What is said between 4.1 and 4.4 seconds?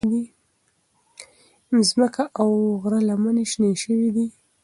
دي.